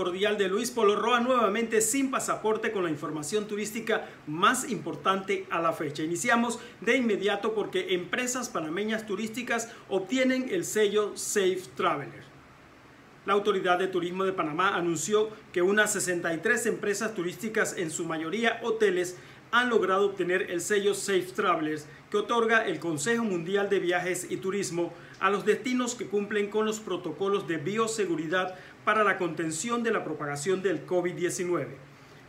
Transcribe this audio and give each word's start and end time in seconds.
cordial 0.00 0.38
de 0.38 0.48
Luis 0.48 0.70
Polo 0.70 0.96
Roa 0.96 1.20
nuevamente 1.20 1.82
sin 1.82 2.10
pasaporte 2.10 2.72
con 2.72 2.84
la 2.84 2.88
información 2.88 3.46
turística 3.46 4.08
más 4.26 4.70
importante 4.70 5.46
a 5.50 5.60
la 5.60 5.74
fecha. 5.74 6.02
Iniciamos 6.02 6.58
de 6.80 6.96
inmediato 6.96 7.52
porque 7.52 7.92
empresas 7.92 8.48
panameñas 8.48 9.06
turísticas 9.06 9.68
obtienen 9.90 10.48
el 10.50 10.64
sello 10.64 11.18
Safe 11.18 11.60
Traveler. 11.76 12.22
La 13.26 13.34
Autoridad 13.34 13.78
de 13.78 13.88
Turismo 13.88 14.24
de 14.24 14.32
Panamá 14.32 14.74
anunció 14.74 15.28
que 15.52 15.60
unas 15.60 15.92
63 15.92 16.64
empresas 16.64 17.14
turísticas, 17.14 17.76
en 17.76 17.90
su 17.90 18.06
mayoría 18.06 18.58
hoteles, 18.62 19.18
han 19.52 19.68
logrado 19.68 20.06
obtener 20.06 20.50
el 20.50 20.62
sello 20.62 20.94
Safe 20.94 21.28
Travelers 21.34 21.86
que 22.10 22.16
otorga 22.16 22.64
el 22.66 22.78
Consejo 22.78 23.24
Mundial 23.24 23.68
de 23.68 23.80
Viajes 23.80 24.26
y 24.30 24.38
Turismo 24.38 24.94
a 25.20 25.30
los 25.30 25.44
destinos 25.44 25.94
que 25.94 26.06
cumplen 26.06 26.48
con 26.48 26.64
los 26.64 26.80
protocolos 26.80 27.46
de 27.46 27.58
bioseguridad 27.58 28.54
para 28.84 29.04
la 29.04 29.18
contención 29.18 29.82
de 29.82 29.90
la 29.90 30.04
propagación 30.04 30.62
del 30.62 30.86
COVID-19. 30.86 31.66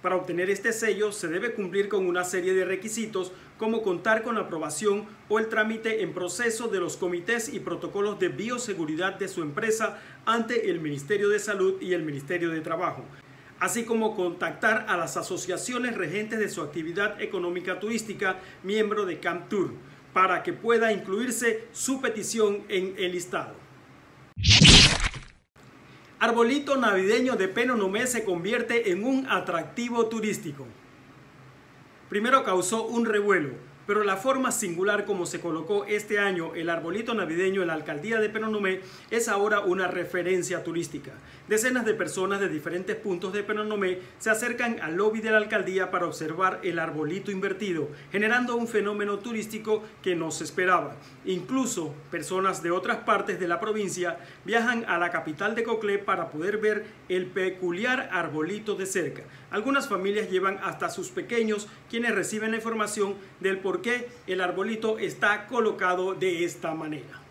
Para 0.01 0.15
obtener 0.15 0.49
este 0.49 0.73
sello 0.73 1.11
se 1.11 1.27
debe 1.27 1.53
cumplir 1.53 1.87
con 1.87 2.07
una 2.07 2.23
serie 2.23 2.55
de 2.55 2.65
requisitos 2.65 3.31
como 3.59 3.83
contar 3.83 4.23
con 4.23 4.33
la 4.33 4.41
aprobación 4.41 5.05
o 5.29 5.37
el 5.37 5.47
trámite 5.47 6.01
en 6.01 6.13
proceso 6.13 6.67
de 6.67 6.79
los 6.79 6.97
comités 6.97 7.53
y 7.53 7.59
protocolos 7.59 8.19
de 8.19 8.29
bioseguridad 8.29 9.13
de 9.13 9.27
su 9.27 9.43
empresa 9.43 10.01
ante 10.25 10.71
el 10.71 10.79
Ministerio 10.79 11.29
de 11.29 11.37
Salud 11.37 11.79
y 11.79 11.93
el 11.93 12.01
Ministerio 12.01 12.49
de 12.49 12.61
Trabajo, 12.61 13.05
así 13.59 13.83
como 13.83 14.15
contactar 14.15 14.87
a 14.89 14.97
las 14.97 15.17
asociaciones 15.17 15.95
regentes 15.95 16.39
de 16.39 16.49
su 16.49 16.61
actividad 16.61 17.21
económica 17.21 17.79
turística, 17.79 18.39
miembro 18.63 19.05
de 19.05 19.19
Camp 19.19 19.49
Tour, 19.49 19.73
para 20.13 20.41
que 20.41 20.53
pueda 20.53 20.91
incluirse 20.91 21.65
su 21.71 22.01
petición 22.01 22.63
en 22.69 22.95
el 22.97 23.11
listado. 23.11 23.53
Arbolito 26.21 26.77
navideño 26.77 27.35
de 27.35 27.47
Penonomé 27.47 28.05
se 28.05 28.23
convierte 28.23 28.91
en 28.91 29.03
un 29.03 29.25
atractivo 29.27 30.05
turístico. 30.05 30.67
Primero 32.09 32.43
causó 32.43 32.85
un 32.85 33.07
revuelo, 33.07 33.55
pero 33.87 34.03
la 34.03 34.17
forma 34.17 34.51
singular 34.51 35.05
como 35.05 35.25
se 35.25 35.39
colocó 35.39 35.85
este 35.85 36.19
año 36.19 36.53
el 36.55 36.69
arbolito 36.69 37.13
navideño 37.13 37.61
en 37.61 37.67
la 37.67 37.73
alcaldía 37.73 38.19
de 38.19 38.29
Penonomé 38.29 38.81
es 39.09 39.27
ahora 39.27 39.61
una 39.61 39.87
referencia 39.87 40.63
turística. 40.63 41.11
Decenas 41.47 41.85
de 41.85 41.93
personas 41.93 42.39
de 42.39 42.47
diferentes 42.47 42.95
puntos 42.95 43.33
de 43.33 43.43
Penonomé 43.43 43.99
se 44.19 44.29
acercan 44.29 44.79
al 44.81 44.95
lobby 44.95 45.19
de 45.19 45.31
la 45.31 45.37
alcaldía 45.37 45.91
para 45.91 46.05
observar 46.05 46.59
el 46.63 46.79
arbolito 46.79 47.31
invertido, 47.31 47.89
generando 48.11 48.55
un 48.55 48.67
fenómeno 48.67 49.19
turístico 49.19 49.83
que 50.01 50.15
no 50.15 50.31
se 50.31 50.43
esperaba. 50.43 50.95
Incluso 51.25 51.93
personas 52.09 52.63
de 52.63 52.71
otras 52.71 52.99
partes 52.99 53.39
de 53.39 53.47
la 53.47 53.59
provincia 53.59 54.17
viajan 54.45 54.85
a 54.87 54.97
la 54.97 55.11
capital 55.11 55.55
de 55.55 55.63
Coclé 55.63 55.99
para 55.99 56.29
poder 56.29 56.57
ver 56.57 56.85
el 57.09 57.25
peculiar 57.25 58.09
arbolito 58.11 58.75
de 58.75 58.85
cerca. 58.85 59.23
Algunas 59.49 59.89
familias 59.89 60.29
llevan 60.29 60.59
hasta 60.63 60.89
sus 60.89 61.09
pequeños 61.09 61.67
quienes 61.89 62.15
reciben 62.15 62.51
la 62.51 62.57
información 62.57 63.15
del 63.41 63.59
por 63.71 63.81
qué 63.81 64.09
el 64.27 64.41
arbolito 64.41 64.99
está 64.99 65.47
colocado 65.47 66.13
de 66.13 66.43
esta 66.43 66.73
manera. 66.73 67.21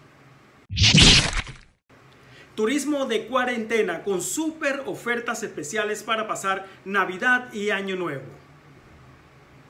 Turismo 2.54 3.04
de 3.04 3.26
cuarentena 3.26 4.02
con 4.04 4.22
super 4.22 4.84
ofertas 4.86 5.42
especiales 5.42 6.02
para 6.02 6.26
pasar 6.26 6.66
Navidad 6.86 7.52
y 7.52 7.68
Año 7.68 7.94
Nuevo. 7.94 8.24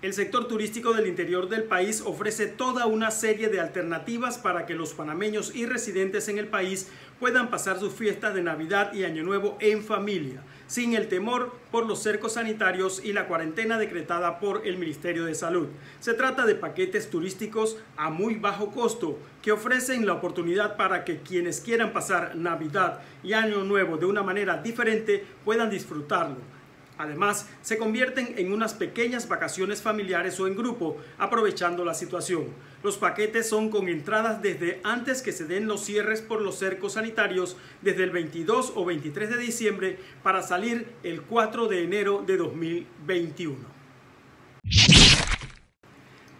El 0.03 0.15
sector 0.15 0.49
turístico 0.49 0.95
del 0.95 1.07
interior 1.07 1.51
del 1.51 1.65
país 1.65 2.03
ofrece 2.07 2.47
toda 2.47 2.87
una 2.87 3.11
serie 3.11 3.51
de 3.51 3.61
alternativas 3.61 4.39
para 4.39 4.65
que 4.65 4.75
los 4.75 4.95
panameños 4.95 5.55
y 5.55 5.67
residentes 5.67 6.27
en 6.29 6.39
el 6.39 6.49
país 6.49 6.89
puedan 7.19 7.51
pasar 7.51 7.79
sus 7.79 7.93
fiestas 7.93 8.35
de 8.35 8.43
Navidad 8.43 8.95
y 8.95 9.05
Año 9.05 9.23
Nuevo 9.25 9.59
en 9.61 9.85
familia, 9.85 10.43
sin 10.69 10.95
el 10.95 11.09
temor 11.09 11.55
por 11.71 11.85
los 11.85 12.03
cercos 12.03 12.33
sanitarios 12.33 13.05
y 13.05 13.13
la 13.13 13.29
cuarentena 13.29 13.77
decretada 13.77 14.41
por 14.41 14.67
el 14.67 14.79
Ministerio 14.79 15.27
de 15.27 15.35
Salud. 15.35 15.69
Se 16.01 16.15
trata 16.15 16.47
de 16.47 16.55
paquetes 16.55 17.11
turísticos 17.11 17.77
a 17.99 18.09
muy 18.09 18.37
bajo 18.37 18.71
costo 18.71 19.19
que 19.43 19.53
ofrecen 19.53 20.07
la 20.07 20.15
oportunidad 20.15 20.79
para 20.79 21.05
que 21.05 21.19
quienes 21.19 21.61
quieran 21.61 21.93
pasar 21.93 22.37
Navidad 22.37 23.03
y 23.23 23.35
Año 23.35 23.65
Nuevo 23.65 23.99
de 23.99 24.07
una 24.07 24.23
manera 24.23 24.63
diferente 24.63 25.27
puedan 25.45 25.69
disfrutarlo 25.69 26.60
Además, 27.01 27.49
se 27.63 27.79
convierten 27.79 28.35
en 28.37 28.53
unas 28.53 28.75
pequeñas 28.75 29.27
vacaciones 29.27 29.81
familiares 29.81 30.39
o 30.39 30.47
en 30.47 30.55
grupo, 30.55 30.99
aprovechando 31.17 31.83
la 31.83 31.95
situación. 31.95 32.49
Los 32.83 32.99
paquetes 32.99 33.49
son 33.49 33.71
con 33.71 33.89
entradas 33.89 34.43
desde 34.43 34.81
antes 34.85 35.23
que 35.23 35.33
se 35.33 35.47
den 35.47 35.67
los 35.67 35.83
cierres 35.83 36.21
por 36.21 36.43
los 36.43 36.59
cercos 36.59 36.93
sanitarios, 36.93 37.57
desde 37.81 38.05
el 38.05 38.11
22 38.11 38.75
o 38.77 38.85
23 38.85 39.31
de 39.31 39.39
diciembre, 39.39 39.99
para 40.23 40.43
salir 40.43 40.93
el 41.03 41.23
4 41.23 41.69
de 41.69 41.85
enero 41.85 42.23
de 42.27 42.37
2021. 42.37 43.57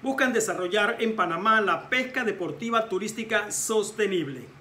Buscan 0.03 0.35
desarrollar 0.35 0.99
en 1.01 1.17
Panamá 1.17 1.63
la 1.63 1.89
pesca 1.89 2.23
deportiva 2.23 2.87
turística 2.91 3.51
sostenible 3.51 4.60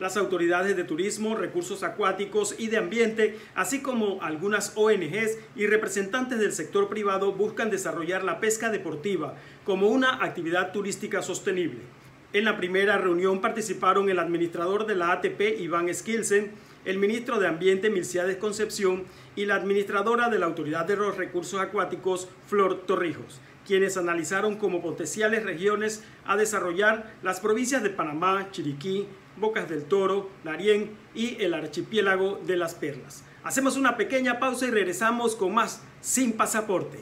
las 0.00 0.16
autoridades 0.16 0.76
de 0.76 0.84
turismo, 0.84 1.36
recursos 1.36 1.84
acuáticos 1.84 2.56
y 2.58 2.68
de 2.68 2.78
ambiente, 2.78 3.38
así 3.54 3.80
como 3.80 4.20
algunas 4.22 4.72
ONGs 4.74 5.38
y 5.54 5.66
representantes 5.66 6.40
del 6.40 6.52
sector 6.52 6.88
privado 6.88 7.32
buscan 7.32 7.70
desarrollar 7.70 8.24
la 8.24 8.40
pesca 8.40 8.70
deportiva 8.70 9.36
como 9.64 9.88
una 9.88 10.24
actividad 10.24 10.72
turística 10.72 11.22
sostenible. 11.22 11.80
En 12.32 12.44
la 12.44 12.56
primera 12.56 12.96
reunión 12.96 13.40
participaron 13.40 14.08
el 14.08 14.18
administrador 14.18 14.86
de 14.86 14.94
la 14.94 15.12
ATP, 15.12 15.60
Iván 15.60 15.92
Skilsen, 15.92 16.52
el 16.84 16.96
ministro 16.96 17.38
de 17.38 17.48
Ambiente, 17.48 17.90
Milciades 17.90 18.36
Concepción, 18.36 19.04
y 19.36 19.44
la 19.44 19.56
administradora 19.56 20.28
de 20.28 20.38
la 20.38 20.46
Autoridad 20.46 20.86
de 20.86 20.96
los 20.96 21.16
Recursos 21.16 21.60
Acuáticos, 21.60 22.28
Flor 22.46 22.86
Torrijos, 22.86 23.40
quienes 23.66 23.96
analizaron 23.96 24.56
como 24.56 24.80
potenciales 24.80 25.44
regiones 25.44 26.04
a 26.24 26.36
desarrollar 26.36 27.12
las 27.22 27.40
provincias 27.40 27.82
de 27.82 27.90
Panamá, 27.90 28.48
Chiriquí, 28.50 29.06
Bocas 29.40 29.68
del 29.68 29.84
Toro, 29.84 30.30
Darién 30.44 30.90
y 31.14 31.42
el 31.42 31.54
archipiélago 31.54 32.40
de 32.46 32.56
las 32.56 32.74
Perlas. 32.74 33.24
Hacemos 33.42 33.76
una 33.76 33.96
pequeña 33.96 34.38
pausa 34.38 34.66
y 34.66 34.70
regresamos 34.70 35.34
con 35.34 35.54
más 35.54 35.82
Sin 36.00 36.34
Pasaporte. 36.34 37.00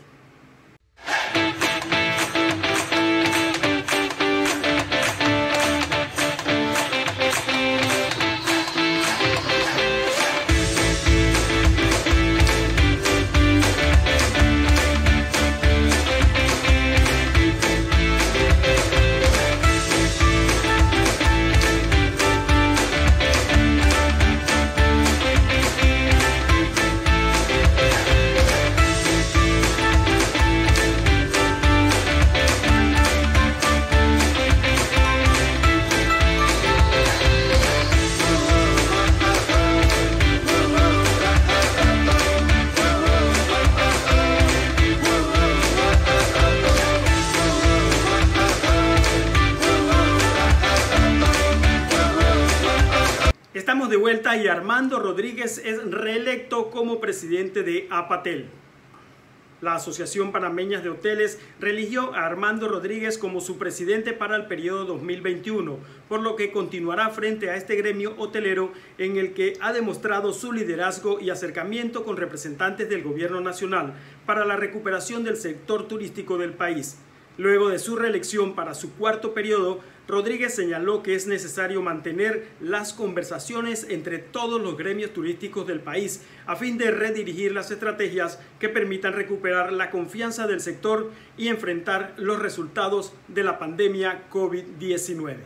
Estamos 53.78 53.90
de 53.92 53.96
vuelta 53.96 54.36
y 54.36 54.48
Armando 54.48 54.98
Rodríguez 54.98 55.62
es 55.64 55.88
reelecto 55.88 56.68
como 56.68 56.98
presidente 56.98 57.62
de 57.62 57.86
APATEL. 57.90 58.46
La 59.60 59.76
Asociación 59.76 60.32
Panameñas 60.32 60.82
de 60.82 60.90
Hoteles 60.90 61.38
religió 61.60 62.12
a 62.12 62.26
Armando 62.26 62.66
Rodríguez 62.66 63.18
como 63.18 63.40
su 63.40 63.56
presidente 63.56 64.12
para 64.14 64.34
el 64.34 64.46
periodo 64.46 64.84
2021, 64.86 65.78
por 66.08 66.22
lo 66.22 66.34
que 66.34 66.50
continuará 66.50 67.10
frente 67.10 67.50
a 67.50 67.54
este 67.54 67.76
gremio 67.76 68.16
hotelero 68.18 68.72
en 68.98 69.16
el 69.16 69.32
que 69.32 69.56
ha 69.60 69.72
demostrado 69.72 70.32
su 70.32 70.52
liderazgo 70.52 71.20
y 71.20 71.30
acercamiento 71.30 72.02
con 72.02 72.16
representantes 72.16 72.88
del 72.88 73.04
gobierno 73.04 73.40
nacional 73.40 73.94
para 74.26 74.44
la 74.44 74.56
recuperación 74.56 75.22
del 75.22 75.36
sector 75.36 75.86
turístico 75.86 76.36
del 76.36 76.54
país. 76.54 76.98
Luego 77.38 77.68
de 77.68 77.78
su 77.78 77.94
reelección 77.94 78.56
para 78.56 78.74
su 78.74 78.94
cuarto 78.94 79.32
periodo, 79.32 79.78
Rodríguez 80.08 80.56
señaló 80.56 81.04
que 81.04 81.14
es 81.14 81.28
necesario 81.28 81.80
mantener 81.80 82.48
las 82.60 82.92
conversaciones 82.92 83.86
entre 83.88 84.18
todos 84.18 84.60
los 84.60 84.76
gremios 84.76 85.12
turísticos 85.12 85.64
del 85.64 85.78
país 85.78 86.22
a 86.46 86.56
fin 86.56 86.78
de 86.78 86.90
redirigir 86.90 87.52
las 87.52 87.70
estrategias 87.70 88.40
que 88.58 88.68
permitan 88.68 89.12
recuperar 89.12 89.72
la 89.72 89.92
confianza 89.92 90.48
del 90.48 90.60
sector 90.60 91.12
y 91.36 91.46
enfrentar 91.46 92.12
los 92.16 92.40
resultados 92.40 93.12
de 93.28 93.44
la 93.44 93.60
pandemia 93.60 94.28
COVID-19. 94.32 95.36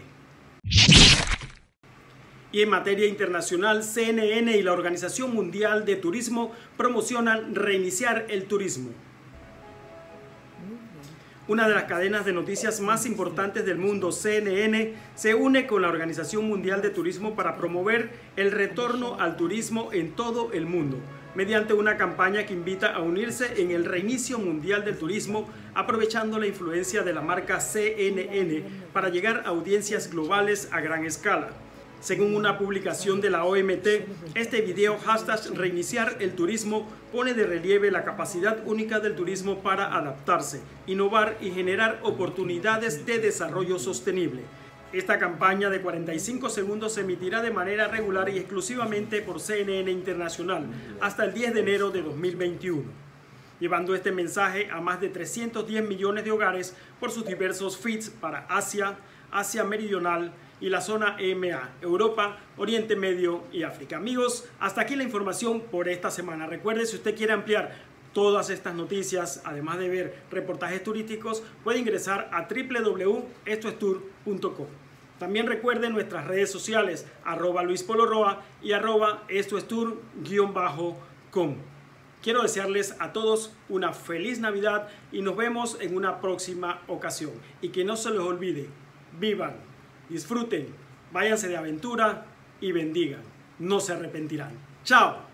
Y 2.52 2.62
en 2.62 2.70
materia 2.70 3.06
internacional, 3.06 3.84
CNN 3.84 4.56
y 4.56 4.62
la 4.62 4.72
Organización 4.72 5.34
Mundial 5.34 5.84
de 5.84 5.96
Turismo 5.96 6.52
promocionan 6.78 7.54
reiniciar 7.54 8.24
el 8.30 8.44
turismo. 8.44 8.92
Una 11.48 11.66
de 11.66 11.74
las 11.74 11.84
cadenas 11.84 12.24
de 12.24 12.32
noticias 12.32 12.80
más 12.80 13.04
importantes 13.04 13.66
del 13.66 13.76
mundo, 13.76 14.12
CNN, 14.12 14.94
se 15.16 15.34
une 15.34 15.66
con 15.66 15.82
la 15.82 15.88
Organización 15.88 16.46
Mundial 16.46 16.82
de 16.82 16.90
Turismo 16.90 17.34
para 17.34 17.56
promover 17.56 18.12
el 18.36 18.52
retorno 18.52 19.18
al 19.18 19.36
turismo 19.36 19.88
en 19.92 20.12
todo 20.12 20.52
el 20.52 20.66
mundo, 20.66 20.98
mediante 21.34 21.74
una 21.74 21.96
campaña 21.96 22.46
que 22.46 22.54
invita 22.54 22.94
a 22.94 23.00
unirse 23.00 23.60
en 23.60 23.72
el 23.72 23.86
reinicio 23.86 24.38
mundial 24.38 24.84
del 24.84 24.96
turismo, 24.96 25.48
aprovechando 25.74 26.38
la 26.38 26.46
influencia 26.46 27.02
de 27.02 27.12
la 27.12 27.22
marca 27.22 27.58
CNN 27.58 28.62
para 28.92 29.08
llegar 29.08 29.42
a 29.44 29.48
audiencias 29.48 30.12
globales 30.12 30.68
a 30.70 30.80
gran 30.80 31.04
escala. 31.04 31.48
Según 32.02 32.34
una 32.34 32.58
publicación 32.58 33.20
de 33.20 33.31
la 33.31 33.44
OMT, 33.44 33.87
este 34.34 34.60
video 34.60 34.99
hashtag 34.99 35.38
reiniciar 35.54 36.16
el 36.19 36.32
turismo 36.32 36.88
pone 37.12 37.32
de 37.32 37.46
relieve 37.46 37.93
la 37.93 38.02
capacidad 38.04 38.58
única 38.66 38.99
del 38.99 39.14
turismo 39.14 39.60
para 39.62 39.96
adaptarse, 39.96 40.62
innovar 40.88 41.38
y 41.40 41.52
generar 41.52 42.00
oportunidades 42.02 43.06
de 43.06 43.20
desarrollo 43.20 43.78
sostenible. 43.78 44.43
Esta 44.93 45.20
campaña 45.20 45.70
de 45.70 45.81
45 45.81 46.50
segundos 46.50 46.94
se 46.94 47.02
emitirá 47.02 47.40
de 47.40 47.52
manera 47.52 47.87
regular 47.87 48.28
y 48.31 48.38
exclusivamente 48.38 49.22
por 49.22 49.38
CNN 49.38 49.88
Internacional 49.88 50.66
hasta 51.00 51.25
el 51.25 51.32
10 51.32 51.55
de 51.55 51.60
enero 51.60 51.90
de 51.90 52.02
2021, 52.02 52.82
llevando 53.60 53.94
este 53.94 54.10
mensaje 54.10 54.69
a 54.72 54.81
más 54.81 55.00
de 55.00 55.08
310 55.08 55.88
millones 55.88 56.25
de 56.25 56.32
hogares 56.32 56.75
por 56.98 57.12
sus 57.12 57.25
diversos 57.25 57.78
feeds 57.78 58.10
para 58.10 58.40
Asia, 58.48 58.98
Asia 59.31 59.62
Meridional, 59.62 60.32
y 60.62 60.70
la 60.70 60.80
zona 60.80 61.16
EMA, 61.18 61.74
Europa, 61.82 62.38
Oriente 62.56 62.94
Medio 62.94 63.42
y 63.52 63.64
África. 63.64 63.96
Amigos, 63.96 64.48
hasta 64.60 64.82
aquí 64.82 64.94
la 64.94 65.02
información 65.02 65.60
por 65.60 65.88
esta 65.88 66.08
semana. 66.08 66.46
Recuerde, 66.46 66.86
si 66.86 66.94
usted 66.94 67.16
quiere 67.16 67.32
ampliar 67.32 67.74
todas 68.14 68.48
estas 68.48 68.76
noticias, 68.76 69.42
además 69.44 69.80
de 69.80 69.88
ver 69.88 70.14
reportajes 70.30 70.84
turísticos, 70.84 71.42
puede 71.64 71.80
ingresar 71.80 72.30
a 72.32 72.46
www.estoestour.com. 72.48 74.66
También 75.18 75.48
recuerde 75.48 75.90
nuestras 75.90 76.28
redes 76.28 76.52
sociales, 76.52 77.08
arroba 77.24 77.64
Luis 77.64 77.84
y 78.62 78.70
arroba 78.70 79.24
estoestour-com. 79.28 81.56
Quiero 82.22 82.42
desearles 82.42 82.94
a 83.00 83.12
todos 83.12 83.52
una 83.68 83.92
feliz 83.92 84.38
Navidad 84.38 84.86
y 85.10 85.22
nos 85.22 85.36
vemos 85.36 85.76
en 85.80 85.96
una 85.96 86.20
próxima 86.20 86.82
ocasión. 86.86 87.32
Y 87.60 87.70
que 87.70 87.84
no 87.84 87.96
se 87.96 88.10
les 88.10 88.20
olvide, 88.20 88.68
vivan 89.18 89.72
disfruten, 90.08 90.69
váyanse 91.12 91.49
de 91.49 91.56
aventura 91.56 92.26
y 92.60 92.72
bendigan. 92.72 93.22
No 93.58 93.81
se 93.81 93.93
arrepentirán. 93.93 94.52
Chao. 94.84 95.31